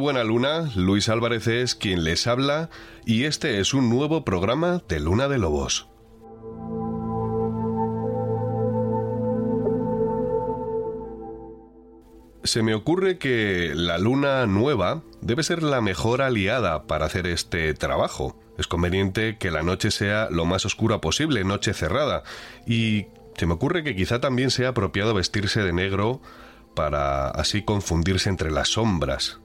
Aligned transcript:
Buena 0.00 0.24
luna, 0.24 0.70
Luis 0.74 1.10
Álvarez 1.10 1.46
es 1.46 1.74
quien 1.74 2.04
les 2.04 2.26
habla 2.26 2.70
y 3.04 3.24
este 3.24 3.60
es 3.60 3.74
un 3.74 3.90
nuevo 3.90 4.24
programa 4.24 4.82
de 4.88 4.98
Luna 4.98 5.28
de 5.28 5.38
Lobos. 5.38 5.88
Se 12.42 12.62
me 12.62 12.74
ocurre 12.74 13.18
que 13.18 13.72
la 13.74 13.98
luna 13.98 14.46
nueva 14.46 15.02
debe 15.20 15.42
ser 15.42 15.62
la 15.62 15.82
mejor 15.82 16.22
aliada 16.22 16.86
para 16.86 17.04
hacer 17.04 17.26
este 17.26 17.74
trabajo. 17.74 18.40
Es 18.56 18.66
conveniente 18.66 19.36
que 19.36 19.50
la 19.50 19.62
noche 19.62 19.90
sea 19.90 20.28
lo 20.30 20.46
más 20.46 20.64
oscura 20.64 21.02
posible, 21.02 21.44
noche 21.44 21.74
cerrada, 21.74 22.22
y 22.66 23.06
se 23.36 23.46
me 23.46 23.52
ocurre 23.52 23.84
que 23.84 23.94
quizá 23.94 24.18
también 24.18 24.50
sea 24.50 24.70
apropiado 24.70 25.12
vestirse 25.12 25.62
de 25.62 25.74
negro 25.74 26.22
para 26.74 27.28
así 27.28 27.62
confundirse 27.62 28.30
entre 28.30 28.50
las 28.50 28.68
sombras. 28.68 29.39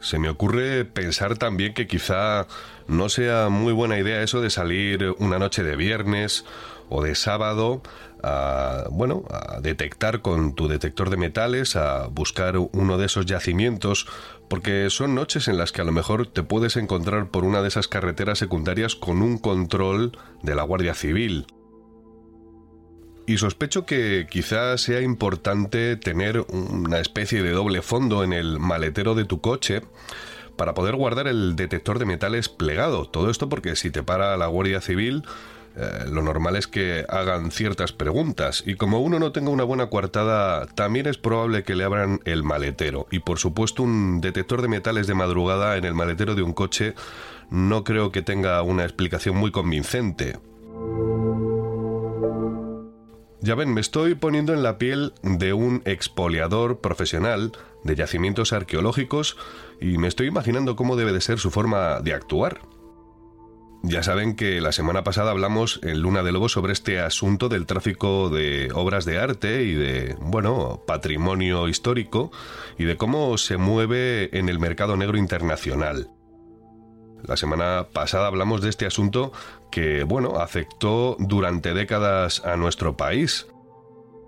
Se 0.00 0.18
me 0.18 0.28
ocurre 0.28 0.84
pensar 0.84 1.38
también 1.38 1.74
que 1.74 1.86
quizá 1.86 2.48
no 2.88 3.08
sea 3.08 3.48
muy 3.48 3.72
buena 3.72 3.98
idea 3.98 4.22
eso 4.22 4.40
de 4.40 4.50
salir 4.50 5.14
una 5.18 5.38
noche 5.38 5.62
de 5.62 5.76
viernes 5.76 6.44
o 6.88 7.02
de 7.02 7.14
sábado 7.14 7.82
a, 8.22 8.84
bueno, 8.90 9.24
a 9.30 9.60
detectar 9.60 10.20
con 10.20 10.54
tu 10.54 10.68
detector 10.68 11.08
de 11.08 11.16
metales, 11.16 11.76
a 11.76 12.08
buscar 12.08 12.56
uno 12.58 12.98
de 12.98 13.06
esos 13.06 13.26
yacimientos, 13.26 14.06
porque 14.48 14.90
son 14.90 15.14
noches 15.14 15.48
en 15.48 15.56
las 15.56 15.72
que 15.72 15.80
a 15.80 15.84
lo 15.84 15.92
mejor 15.92 16.26
te 16.26 16.42
puedes 16.42 16.76
encontrar 16.76 17.30
por 17.30 17.44
una 17.44 17.62
de 17.62 17.68
esas 17.68 17.88
carreteras 17.88 18.38
secundarias 18.38 18.96
con 18.96 19.22
un 19.22 19.38
control 19.38 20.18
de 20.42 20.54
la 20.54 20.64
Guardia 20.64 20.94
Civil. 20.94 21.46
Y 23.26 23.38
sospecho 23.38 23.86
que 23.86 24.26
quizás 24.28 24.80
sea 24.80 25.00
importante 25.00 25.96
tener 25.96 26.40
una 26.40 26.98
especie 26.98 27.42
de 27.42 27.52
doble 27.52 27.82
fondo 27.82 28.24
en 28.24 28.32
el 28.32 28.58
maletero 28.58 29.14
de 29.14 29.24
tu 29.24 29.40
coche 29.40 29.82
para 30.56 30.74
poder 30.74 30.96
guardar 30.96 31.28
el 31.28 31.56
detector 31.56 31.98
de 31.98 32.04
metales 32.04 32.48
plegado. 32.48 33.06
Todo 33.08 33.30
esto 33.30 33.48
porque 33.48 33.76
si 33.76 33.90
te 33.90 34.02
para 34.02 34.36
la 34.36 34.46
Guardia 34.46 34.80
Civil, 34.80 35.22
eh, 35.76 36.04
lo 36.10 36.22
normal 36.22 36.56
es 36.56 36.66
que 36.66 37.06
hagan 37.08 37.50
ciertas 37.50 37.92
preguntas 37.92 38.62
y 38.66 38.74
como 38.74 39.00
uno 39.00 39.18
no 39.18 39.32
tenga 39.32 39.50
una 39.50 39.64
buena 39.64 39.88
coartada, 39.88 40.66
también 40.66 41.06
es 41.06 41.16
probable 41.16 41.62
que 41.62 41.74
le 41.74 41.84
abran 41.84 42.20
el 42.24 42.42
maletero. 42.42 43.06
Y 43.10 43.20
por 43.20 43.38
supuesto 43.38 43.82
un 43.82 44.20
detector 44.20 44.62
de 44.62 44.68
metales 44.68 45.06
de 45.06 45.14
madrugada 45.14 45.76
en 45.76 45.84
el 45.84 45.94
maletero 45.94 46.34
de 46.34 46.42
un 46.42 46.52
coche 46.52 46.94
no 47.50 47.84
creo 47.84 48.12
que 48.12 48.22
tenga 48.22 48.62
una 48.62 48.84
explicación 48.84 49.36
muy 49.36 49.50
convincente. 49.50 50.38
Ya 53.42 53.56
ven, 53.56 53.74
me 53.74 53.80
estoy 53.80 54.14
poniendo 54.14 54.54
en 54.54 54.62
la 54.62 54.78
piel 54.78 55.14
de 55.24 55.52
un 55.52 55.82
expoliador 55.84 56.78
profesional 56.80 57.50
de 57.82 57.96
yacimientos 57.96 58.52
arqueológicos 58.52 59.36
y 59.80 59.98
me 59.98 60.06
estoy 60.06 60.28
imaginando 60.28 60.76
cómo 60.76 60.94
debe 60.94 61.12
de 61.12 61.20
ser 61.20 61.40
su 61.40 61.50
forma 61.50 61.98
de 61.98 62.14
actuar. 62.14 62.60
Ya 63.82 64.04
saben 64.04 64.36
que 64.36 64.60
la 64.60 64.70
semana 64.70 65.02
pasada 65.02 65.32
hablamos 65.32 65.80
en 65.82 66.02
Luna 66.02 66.22
de 66.22 66.30
Lobo 66.30 66.48
sobre 66.48 66.72
este 66.72 67.00
asunto 67.00 67.48
del 67.48 67.66
tráfico 67.66 68.30
de 68.30 68.70
obras 68.76 69.04
de 69.04 69.18
arte 69.18 69.64
y 69.64 69.74
de, 69.74 70.16
bueno, 70.20 70.84
patrimonio 70.86 71.66
histórico 71.66 72.30
y 72.78 72.84
de 72.84 72.96
cómo 72.96 73.36
se 73.38 73.56
mueve 73.56 74.38
en 74.38 74.48
el 74.50 74.60
mercado 74.60 74.96
negro 74.96 75.18
internacional. 75.18 76.10
La 77.26 77.36
semana 77.36 77.86
pasada 77.92 78.26
hablamos 78.26 78.62
de 78.62 78.68
este 78.68 78.86
asunto 78.86 79.32
que, 79.70 80.04
bueno, 80.04 80.40
afectó 80.40 81.16
durante 81.18 81.74
décadas 81.74 82.44
a 82.44 82.56
nuestro 82.56 82.96
país. 82.96 83.46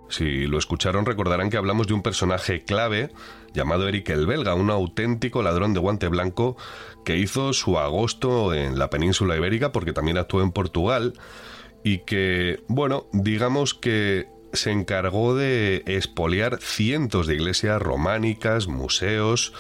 Si 0.09 0.47
lo 0.47 0.59
escucharon 0.59 1.07
recordarán 1.07 1.51
que 1.51 1.57
hablamos 1.57 1.87
de 1.87 1.95
un 1.95 2.03
personaje 2.03 2.65
clave 2.65 3.11
llamado 3.53 3.89
Eric 3.89 4.11
el 4.11 4.27
Belga, 4.27 4.55
un 4.55 4.71
auténtico 4.71 5.43
ladrón 5.43 5.75
de 5.75 5.81
guante 5.81 6.09
blanco 6.09 6.57
que 7.05 7.17
hizo 7.17 7.53
su 7.53 7.79
agosto 7.79 8.55
en 8.55 8.79
la 8.79 8.91
península 8.91 9.37
ibérica 9.37 9.73
porque 9.73 9.93
también 9.93 10.19
actuó 10.19 10.43
en 10.43 10.53
Portugal 10.53 11.15
y 11.83 11.99
que, 11.99 12.63
bueno, 12.69 13.07
digamos 13.13 13.75
que 13.75 14.29
se 14.53 14.71
encargó 14.71 15.35
de 15.35 15.83
expoliar 15.87 16.59
cientos 16.61 17.27
de 17.27 17.35
iglesias 17.35 17.81
románicas, 17.81 18.69
museos, 18.69 19.53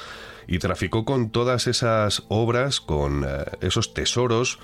y 0.46 0.58
traficó 0.58 1.04
con 1.04 1.30
todas 1.30 1.66
esas 1.66 2.24
obras, 2.28 2.80
con 2.80 3.24
eh, 3.24 3.44
esos 3.60 3.94
tesoros, 3.94 4.58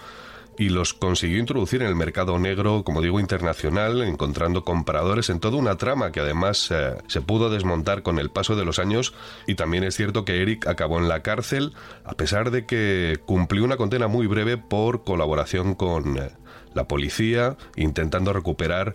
y 0.61 0.69
los 0.69 0.93
consiguió 0.93 1.39
introducir 1.39 1.81
en 1.81 1.89
el 1.89 1.97
mercado 1.97 2.39
negro, 2.39 2.85
como 2.85 3.01
digo, 3.01 3.19
internacional, 3.19 4.03
encontrando 4.03 4.63
compradores 4.63 5.31
en 5.31 5.41
toda 5.41 5.57
una 5.57 5.77
trama 5.77 6.13
que 6.13 6.21
además 6.21 6.71
eh, 6.71 6.97
se 7.07 7.23
pudo 7.23 7.49
desmontar 7.49 8.03
con 8.03 8.19
el 8.19 8.31
paso 8.31 8.57
de 8.57 8.67
los 8.67 8.79
años 8.79 9.15
y 9.47 9.55
también 9.55 9.85
es 9.85 9.97
cierto 9.97 10.27
que 10.27 10.43
Eric 10.43 10.67
acabó 10.67 10.99
en 10.99 11.09
la 11.09 11.23
cárcel 11.23 11.73
a 12.05 12.13
pesar 12.13 12.51
de 12.51 12.67
que 12.67 13.21
cumplió 13.25 13.65
una 13.65 13.79
condena 13.79 14.07
muy 14.07 14.27
breve 14.27 14.59
por 14.59 15.03
colaboración 15.03 15.75
con 15.75 16.19
eh, 16.19 16.31
la 16.75 16.87
policía 16.87 17.57
intentando 17.77 18.35
recuperar 18.35 18.95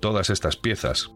todas 0.00 0.30
estas 0.30 0.56
piezas. 0.56 1.10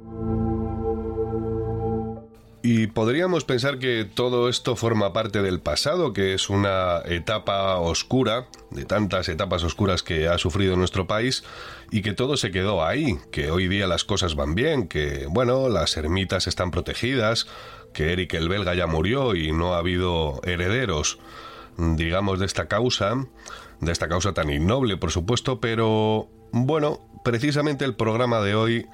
Y 2.70 2.88
podríamos 2.88 3.44
pensar 3.44 3.78
que 3.78 4.04
todo 4.04 4.50
esto 4.50 4.76
forma 4.76 5.14
parte 5.14 5.40
del 5.40 5.58
pasado, 5.58 6.12
que 6.12 6.34
es 6.34 6.50
una 6.50 7.00
etapa 7.06 7.76
oscura, 7.78 8.46
de 8.70 8.84
tantas 8.84 9.30
etapas 9.30 9.64
oscuras 9.64 10.02
que 10.02 10.28
ha 10.28 10.36
sufrido 10.36 10.76
nuestro 10.76 11.06
país, 11.06 11.44
y 11.90 12.02
que 12.02 12.12
todo 12.12 12.36
se 12.36 12.50
quedó 12.50 12.84
ahí, 12.84 13.16
que 13.30 13.50
hoy 13.50 13.68
día 13.68 13.86
las 13.86 14.04
cosas 14.04 14.34
van 14.34 14.54
bien, 14.54 14.86
que, 14.86 15.24
bueno, 15.30 15.70
las 15.70 15.96
ermitas 15.96 16.46
están 16.46 16.70
protegidas, 16.70 17.46
que 17.94 18.12
Eric 18.12 18.34
el 18.34 18.50
belga 18.50 18.74
ya 18.74 18.86
murió 18.86 19.34
y 19.34 19.50
no 19.50 19.72
ha 19.72 19.78
habido 19.78 20.42
herederos. 20.44 21.18
digamos, 21.78 22.38
de 22.38 22.44
esta 22.44 22.68
causa, 22.68 23.14
de 23.80 23.92
esta 23.92 24.08
causa 24.08 24.34
tan 24.34 24.50
innoble, 24.50 24.98
por 24.98 25.10
supuesto, 25.10 25.58
pero 25.58 26.28
bueno, 26.52 27.00
precisamente 27.24 27.86
el 27.86 27.94
programa 27.94 28.42
de 28.42 28.54
hoy 28.54 28.86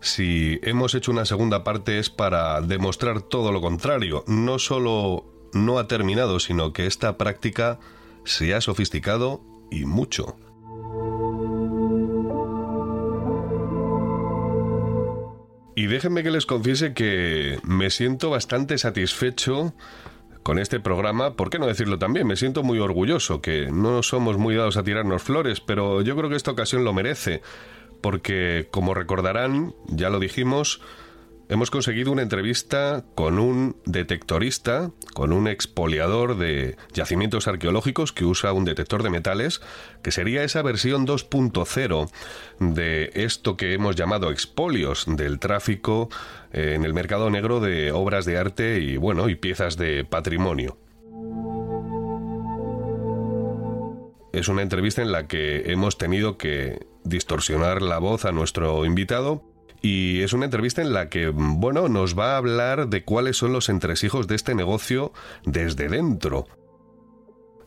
si 0.00 0.60
hemos 0.62 0.94
hecho 0.94 1.10
una 1.10 1.24
segunda 1.24 1.64
parte 1.64 1.98
es 1.98 2.10
para 2.10 2.60
demostrar 2.60 3.22
todo 3.22 3.52
lo 3.52 3.60
contrario. 3.60 4.24
No 4.26 4.58
solo 4.58 5.24
no 5.52 5.78
ha 5.78 5.88
terminado, 5.88 6.40
sino 6.40 6.72
que 6.72 6.86
esta 6.86 7.16
práctica 7.16 7.78
se 8.24 8.54
ha 8.54 8.60
sofisticado 8.60 9.40
y 9.70 9.84
mucho. 9.84 10.36
Y 15.74 15.86
déjenme 15.86 16.24
que 16.24 16.32
les 16.32 16.44
confiese 16.44 16.92
que 16.92 17.60
me 17.62 17.90
siento 17.90 18.30
bastante 18.30 18.78
satisfecho 18.78 19.74
con 20.42 20.58
este 20.58 20.80
programa, 20.80 21.34
¿por 21.34 21.50
qué 21.50 21.58
no 21.58 21.66
decirlo 21.66 21.98
también? 21.98 22.26
Me 22.26 22.34
siento 22.34 22.62
muy 22.62 22.78
orgulloso, 22.78 23.40
que 23.40 23.70
no 23.70 24.02
somos 24.02 24.38
muy 24.38 24.54
dados 24.54 24.76
a 24.76 24.82
tirarnos 24.82 25.22
flores, 25.22 25.60
pero 25.60 26.02
yo 26.02 26.16
creo 26.16 26.30
que 26.30 26.36
esta 26.36 26.50
ocasión 26.50 26.84
lo 26.84 26.92
merece, 26.92 27.42
porque 28.00 28.68
como 28.70 28.94
recordarán, 28.94 29.74
ya 29.86 30.10
lo 30.10 30.20
dijimos, 30.20 30.80
hemos 31.48 31.70
conseguido 31.70 32.12
una 32.12 32.22
entrevista 32.22 33.04
con 33.14 33.38
un 33.38 33.76
detectorista, 33.84 34.90
con 35.14 35.32
un 35.32 35.48
expoliador 35.48 36.36
de 36.36 36.76
yacimientos 36.92 37.48
arqueológicos 37.48 38.12
que 38.12 38.24
usa 38.24 38.52
un 38.52 38.64
detector 38.64 39.02
de 39.02 39.10
metales, 39.10 39.60
que 40.02 40.10
sería 40.10 40.44
esa 40.44 40.62
versión 40.62 41.06
2.0 41.06 42.10
de 42.60 43.10
esto 43.14 43.56
que 43.56 43.72
hemos 43.72 43.96
llamado 43.96 44.30
expolios, 44.30 45.04
del 45.06 45.38
tráfico 45.38 46.08
eh, 46.52 46.74
en 46.74 46.84
el 46.84 46.94
mercado 46.94 47.30
negro 47.30 47.60
de 47.60 47.92
obras 47.92 48.24
de 48.24 48.38
arte 48.38 48.80
y 48.80 48.96
bueno, 48.96 49.28
y 49.28 49.34
piezas 49.34 49.76
de 49.76 50.04
patrimonio. 50.04 50.76
Es 54.32 54.48
una 54.48 54.62
entrevista 54.62 55.02
en 55.02 55.12
la 55.12 55.26
que 55.26 55.72
hemos 55.72 55.96
tenido 55.98 56.36
que 56.36 56.86
distorsionar 57.04 57.82
la 57.82 57.98
voz 57.98 58.24
a 58.24 58.32
nuestro 58.32 58.84
invitado 58.84 59.42
y 59.80 60.22
es 60.22 60.32
una 60.32 60.46
entrevista 60.46 60.82
en 60.82 60.92
la 60.92 61.08
que, 61.08 61.28
bueno, 61.28 61.88
nos 61.88 62.18
va 62.18 62.34
a 62.34 62.36
hablar 62.36 62.88
de 62.88 63.04
cuáles 63.04 63.36
son 63.36 63.52
los 63.52 63.68
entresijos 63.68 64.26
de 64.26 64.34
este 64.34 64.54
negocio 64.54 65.12
desde 65.44 65.88
dentro. 65.88 66.46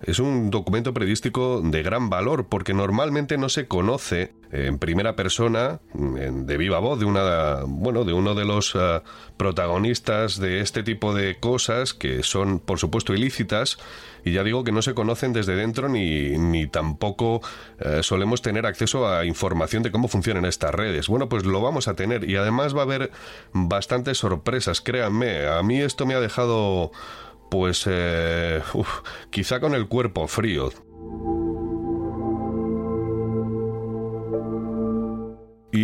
Es 0.03 0.19
un 0.19 0.50
documento 0.50 0.94
periodístico 0.94 1.62
de 1.63 1.83
gran 1.83 2.09
valor 2.09 2.48
porque 2.48 2.74
normalmente 2.74 3.38
no 3.38 3.50
se 3.50 3.68
conoce 3.68 4.33
en 4.51 4.80
primera 4.80 5.15
persona, 5.15 5.80
de 5.94 6.57
viva 6.57 6.80
voz, 6.80 7.00
de 7.00 7.06
una, 7.06 7.62
bueno, 7.65 8.03
de 8.03 8.12
uno 8.12 8.36
de 8.36 8.44
los 8.44 8.74
eh, 8.75 9.01
protagonistas 9.38 10.39
de 10.39 10.59
este 10.59 10.83
tipo 10.83 11.13
de 11.13 11.39
cosas 11.39 11.94
que 11.94 12.24
son, 12.24 12.59
por 12.59 12.80
supuesto, 12.80 13.13
ilícitas 13.13 13.77
y 14.25 14.33
ya 14.33 14.44
digo 14.44 14.63
que 14.63 14.71
no 14.71 14.81
se 14.81 14.94
conocen 14.94 15.33
desde 15.33 15.56
dentro 15.56 15.88
ni, 15.88 16.38
ni 16.38 16.68
tampoco 16.68 17.42
eh, 17.80 18.00
solemos 18.01 18.42
tener 18.42 18.65
acceso 18.65 19.07
a 19.07 19.25
información 19.25 19.83
de 19.83 19.92
cómo 19.92 20.07
funcionan 20.07 20.45
estas 20.45 20.74
redes. 20.74 21.07
Bueno, 21.07 21.30
pues 21.30 21.45
lo 21.45 21.62
vamos 21.62 21.88
a 21.88 21.95
tener 21.95 22.30
y 22.30 22.36
además 22.36 22.75
va 22.75 22.80
a 22.81 22.83
haber 22.83 23.12
bastantes 23.53 24.18
sorpresas, 24.18 24.81
créanme. 24.81 25.48
A 25.48 25.63
mí 25.63 25.80
esto 25.80 26.06
me 26.06 26.15
ha 26.15 26.19
dejado 26.19 26.92
pues 27.51 27.83
eh, 27.86 28.62
quizá 29.30 29.59
con 29.59 29.75
el 29.75 29.88
cuerpo 29.89 30.25
frío. 30.27 30.71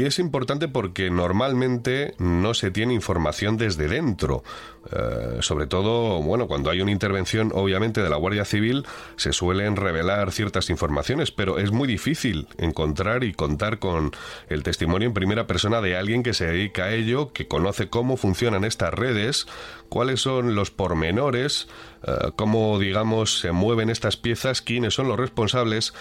Es 0.08 0.20
importante 0.20 0.68
porque 0.68 1.10
normalmente 1.10 2.16
no 2.18 2.54
se 2.54 2.72
tiene 2.72 2.94
información 2.94 3.58
desde 3.58 3.88
dentro. 3.88 4.44
Eh, 4.92 5.40
sobre 5.42 5.68
todo, 5.68 6.22
bueno, 6.22 6.48
cuando 6.48 6.70
hay 6.70 6.82
una 6.82 6.92
intervención, 6.92 7.52
obviamente, 7.54 8.02
de 8.02 8.10
la 8.10 8.16
Guardia 8.16 8.46
Civil, 8.46 8.86
se 9.18 9.34
suelen 9.34 9.76
revelar 9.76 10.32
ciertas 10.32 10.70
informaciones, 10.70 11.32
pero 11.32 11.60
es 11.60 11.72
muy 11.72 11.88
difícil 11.88 12.48
encontrar 12.58 13.24
y 13.24 13.34
contar 13.34 13.80
con 13.80 14.12
el 14.50 14.64
testimonio 14.64 15.08
en 15.08 15.14
primera 15.14 15.46
persona 15.46 15.82
de 15.82 15.98
alguien 15.98 16.24
que 16.24 16.34
se 16.34 16.48
dedica 16.48 16.86
a 16.86 16.94
ello, 16.94 17.34
que 17.34 17.48
conoce 17.48 17.90
cómo 17.90 18.16
funcionan 18.16 18.64
estas 18.64 18.94
redes, 18.94 19.46
cuáles 19.90 20.22
son 20.22 20.56
los 20.56 20.72
pormenores, 20.72 21.68
eh, 22.04 22.32
cómo, 22.36 22.80
digamos, 22.80 23.40
se 23.40 23.52
mueven 23.52 23.90
estas 23.90 24.18
piezas, 24.18 24.62
quiénes 24.62 24.94
son 24.94 25.08
los 25.08 25.18
responsables, 25.18 25.94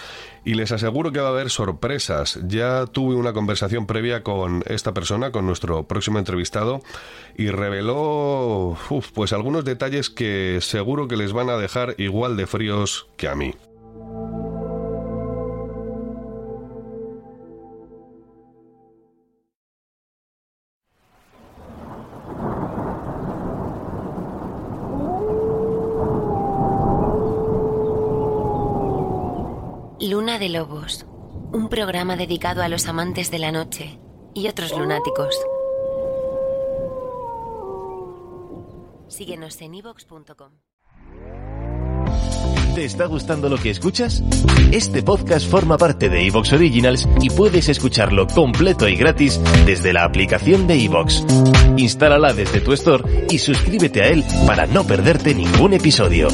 y 0.44 0.54
les 0.54 0.72
aseguro 0.72 1.12
que 1.12 1.20
va 1.20 1.28
a 1.28 1.32
haber 1.32 1.50
sorpresas. 1.50 2.38
Ya 2.46 2.86
tuve 2.86 3.14
una 3.14 3.32
conversación 3.32 3.86
previa 3.86 4.22
con 4.22 4.62
esta 4.66 4.94
persona, 4.94 5.32
con 5.32 5.46
nuestro 5.46 5.84
próximo 5.84 6.18
entrevistado, 6.18 6.80
y 7.36 7.50
reveló 7.50 8.76
pues 9.14 9.32
algunos 9.32 9.64
detalles 9.64 10.10
que 10.10 10.58
seguro 10.60 11.08
que 11.08 11.16
les 11.16 11.32
van 11.32 11.50
a 11.50 11.56
dejar 11.56 11.94
igual 11.98 12.36
de 12.36 12.46
fríos 12.46 13.08
que 13.16 13.28
a 13.28 13.34
mí. 13.34 13.54
Luna 29.98 30.38
de 30.38 30.50
Lobos, 30.50 31.06
un 31.52 31.70
programa 31.70 32.16
dedicado 32.16 32.62
a 32.62 32.68
los 32.68 32.86
amantes 32.86 33.30
de 33.30 33.38
la 33.38 33.50
noche 33.50 33.98
y 34.34 34.46
otros 34.46 34.76
lunáticos. 34.76 35.34
Síguenos 39.08 39.58
en 39.62 39.74
ivox.com. 39.74 40.52
¿Te 42.74 42.84
está 42.84 43.06
gustando 43.06 43.48
lo 43.48 43.56
que 43.56 43.70
escuchas? 43.70 44.22
Este 44.70 45.02
podcast 45.02 45.50
forma 45.50 45.78
parte 45.78 46.10
de 46.10 46.26
Evox 46.26 46.52
Originals 46.52 47.08
y 47.22 47.30
puedes 47.30 47.70
escucharlo 47.70 48.26
completo 48.26 48.86
y 48.86 48.96
gratis 48.96 49.40
desde 49.64 49.94
la 49.94 50.04
aplicación 50.04 50.66
de 50.66 50.84
Evox. 50.84 51.24
Instálala 51.78 52.34
desde 52.34 52.60
tu 52.60 52.74
store 52.74 53.28
y 53.30 53.38
suscríbete 53.38 54.02
a 54.02 54.08
él 54.08 54.24
para 54.46 54.66
no 54.66 54.84
perderte 54.84 55.34
ningún 55.34 55.72
episodio. 55.72 56.28